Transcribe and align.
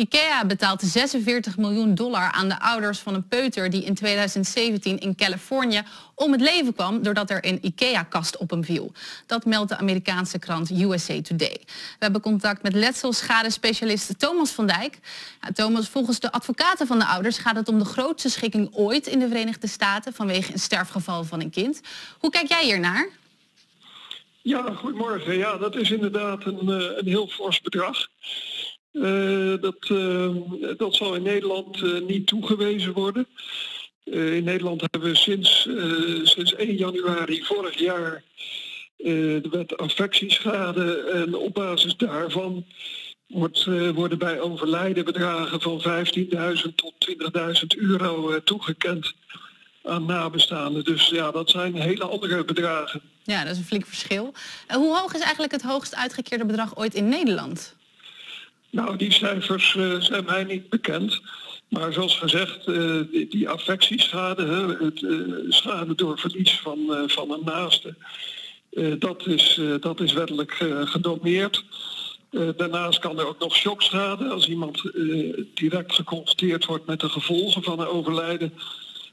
IKEA 0.00 0.44
betaalt 0.46 0.82
46 0.82 1.56
miljoen 1.56 1.94
dollar 1.94 2.32
aan 2.32 2.48
de 2.48 2.60
ouders 2.60 2.98
van 2.98 3.14
een 3.14 3.28
peuter 3.28 3.70
die 3.70 3.84
in 3.84 3.94
2017 3.94 4.98
in 4.98 5.16
Californië 5.16 5.82
om 6.14 6.32
het 6.32 6.40
leven 6.40 6.74
kwam 6.74 7.02
doordat 7.02 7.30
er 7.30 7.46
een 7.46 7.58
IKEA-kast 7.62 8.36
op 8.36 8.50
hem 8.50 8.64
viel. 8.64 8.92
Dat 9.26 9.44
meldt 9.44 9.68
de 9.68 9.76
Amerikaanse 9.76 10.38
krant 10.38 10.70
USA 10.70 11.20
Today. 11.20 11.60
We 11.64 11.98
hebben 11.98 12.20
contact 12.20 12.62
met 12.62 12.74
letselschadespecialist 12.74 14.18
Thomas 14.18 14.50
van 14.50 14.66
Dijk. 14.66 14.98
Thomas, 15.54 15.88
volgens 15.88 16.20
de 16.20 16.32
advocaten 16.32 16.86
van 16.86 16.98
de 16.98 17.06
ouders 17.06 17.38
gaat 17.38 17.56
het 17.56 17.68
om 17.68 17.78
de 17.78 17.84
grootste 17.84 18.28
schikking 18.28 18.68
ooit 18.72 19.06
in 19.06 19.18
de 19.18 19.28
Verenigde 19.28 19.66
Staten 19.66 20.12
vanwege 20.12 20.52
een 20.52 20.58
sterfgeval 20.58 21.24
van 21.24 21.40
een 21.40 21.50
kind. 21.50 21.80
Hoe 22.18 22.30
kijk 22.30 22.48
jij 22.48 22.64
hiernaar? 22.64 23.08
Ja, 24.42 24.74
goedemorgen. 24.74 25.36
Ja, 25.36 25.56
dat 25.56 25.76
is 25.76 25.90
inderdaad 25.90 26.44
een, 26.44 26.68
eh, 26.68 26.96
een 26.96 27.06
heel 27.06 27.26
fors 27.26 27.60
bedrag. 27.60 28.08
Uh, 29.00 29.60
dat, 29.60 29.88
uh, 29.88 30.28
dat 30.76 30.94
zal 30.94 31.14
in 31.14 31.22
Nederland 31.22 31.82
uh, 31.82 32.00
niet 32.00 32.26
toegewezen 32.26 32.92
worden. 32.92 33.26
in 34.04 34.44
Nederland 34.44 34.80
hebben 34.80 35.00
we 35.00 35.16
sinds, 35.16 35.68
sinds 36.22 36.54
1 36.54 36.76
januari 36.76 37.42
vorig 37.44 37.78
jaar 37.78 38.22
de 38.96 39.48
wet 39.50 39.76
affectieschade 39.76 41.10
en 41.12 41.34
op 41.34 41.54
basis 41.54 41.96
daarvan 41.96 42.66
wordt, 43.26 43.64
worden 43.94 44.18
bij 44.18 44.40
overlijden 44.40 45.04
bedragen 45.04 45.60
van 45.60 45.82
15.000 45.82 46.74
tot 46.74 46.92
20.000 47.08 47.66
euro 47.78 48.42
toegekend 48.42 49.12
aan 49.84 50.06
nabestaanden. 50.06 50.84
Dus 50.84 51.08
ja, 51.08 51.30
dat 51.30 51.50
zijn 51.50 51.74
hele 51.74 52.04
andere 52.04 52.44
bedragen. 52.44 53.00
Ja, 53.22 53.42
dat 53.42 53.52
is 53.52 53.58
een 53.58 53.64
flink 53.64 53.86
verschil. 53.86 54.34
hoe 54.68 54.98
hoog 54.98 55.14
is 55.14 55.20
eigenlijk 55.20 55.52
het 55.52 55.62
hoogst 55.62 55.94
uitgekeerde 55.94 56.44
bedrag 56.44 56.76
ooit 56.76 56.94
in 56.94 57.08
Nederland? 57.08 57.78
Nou, 58.70 58.96
die 58.96 59.12
cijfers 59.12 59.74
uh, 59.74 60.00
zijn 60.00 60.24
mij 60.24 60.44
niet 60.44 60.68
bekend. 60.68 61.20
Maar 61.68 61.92
zoals 61.92 62.18
gezegd, 62.18 62.68
uh, 62.68 63.00
die, 63.30 63.48
affectieschade, 63.48 64.44
hè, 64.44 64.84
het 64.84 65.00
uh, 65.00 65.36
schade 65.48 65.94
door 65.94 66.18
verlies 66.18 66.60
van, 66.60 66.78
van 67.06 67.30
een 67.30 67.44
naaste, 67.44 67.94
dat, 68.98 69.26
is, 69.26 69.60
dat 69.80 70.00
is 70.00 70.12
wettelijk 70.12 70.52
gedomeerd. 70.84 71.64
daarnaast 72.56 72.98
kan 72.98 73.18
er 73.18 73.26
ook 73.26 73.38
nog 73.38 73.54
shockschade 73.54 74.28
als 74.28 74.48
iemand 74.48 74.90
direct 75.54 75.94
geconfronteerd 75.94 76.64
wordt 76.64 76.86
met 76.86 77.00
de 77.00 77.08
gevolgen 77.08 77.62
van 77.62 77.80
een 77.80 77.86
overlijden 77.86 78.52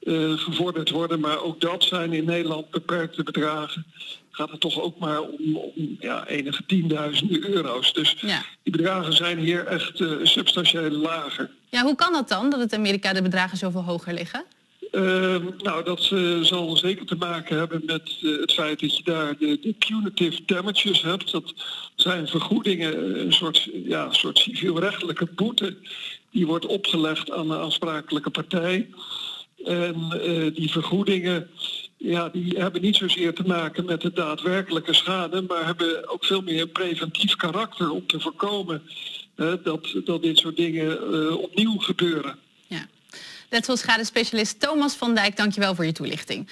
uh, 0.00 0.38
gevorderd 0.38 0.90
worden. 0.90 1.20
Maar 1.20 1.42
ook 1.42 1.60
dat 1.60 1.84
zijn 1.84 2.12
in 2.12 2.24
Nederland 2.24 2.70
beperkte 2.70 3.22
bedragen. 3.22 3.86
Gaat 4.30 4.50
het 4.50 4.60
toch 4.60 4.80
ook 4.80 4.98
maar 4.98 5.20
om, 5.20 5.56
om 5.56 5.96
ja, 6.00 6.26
enige 6.26 6.62
tienduizenden 6.66 7.48
euro's. 7.48 7.92
Dus 7.92 8.16
die 8.62 8.72
bedragen 8.72 9.12
zijn 9.12 9.38
hier 9.38 9.66
echt 9.66 10.00
uh, 10.00 10.12
substantieel 10.22 10.90
lager. 10.90 11.50
Ja, 11.68 11.82
hoe 11.82 11.94
kan 11.94 12.12
dat 12.12 12.28
dan, 12.28 12.50
dat 12.50 12.60
het 12.60 12.74
Amerika 12.74 13.12
de 13.12 13.22
bedragen 13.22 13.58
zoveel 13.58 13.84
hoger 13.84 14.14
liggen? 14.14 14.44
Uh, 14.92 15.36
nou, 15.58 15.84
dat 15.84 16.10
uh, 16.12 16.40
zal 16.40 16.76
zeker 16.76 17.06
te 17.06 17.16
maken 17.16 17.58
hebben 17.58 17.82
met 17.86 18.18
uh, 18.22 18.40
het 18.40 18.52
feit 18.52 18.80
dat 18.80 18.96
je 18.96 19.02
daar 19.02 19.36
de, 19.38 19.58
de, 19.60 19.74
punitive 19.78 20.42
damages 20.46 21.02
hebt. 21.02 21.32
Dat 21.32 21.54
zijn 21.94 22.28
vergoedingen, 22.28 23.20
een 23.20 23.32
soort, 23.32 23.68
ja, 23.84 24.12
soort 24.12 24.38
civielrechtelijke 24.38 25.28
boete 25.34 25.76
die 26.30 26.46
wordt 26.46 26.66
opgelegd 26.66 27.30
aan 27.30 27.48
de 27.48 27.58
aansprakelijke 27.58 28.30
partij. 28.30 28.88
En 29.64 30.20
uh, 30.24 30.54
die 30.54 30.70
vergoedingen, 30.70 31.50
ja, 31.96 32.28
die 32.28 32.58
hebben 32.58 32.82
niet 32.82 32.96
zozeer 32.96 33.34
te 33.34 33.42
maken 33.46 33.84
met 33.84 34.00
de 34.00 34.12
daadwerkelijke 34.12 34.94
schade, 34.94 35.42
maar 35.42 35.66
hebben 35.66 36.08
ook 36.08 36.24
veel 36.24 36.40
meer 36.40 36.66
preventief 36.66 37.36
karakter 37.36 37.90
om 37.90 38.06
te 38.06 38.20
voorkomen 38.20 38.82
dat, 39.62 39.94
dat 40.04 40.22
dit 40.22 40.38
soort 40.38 40.56
dingen 40.56 41.14
uh, 41.14 41.36
opnieuw 41.36 41.78
gebeuren. 41.78 42.38
Ja. 42.66 42.86
Letselschadespecialist 43.50 44.60
Thomas 44.60 44.94
van 44.94 45.14
Dijk, 45.14 45.36
dankjewel 45.36 45.74
voor 45.74 45.84
je 45.84 45.92
toelichting. 45.92 46.48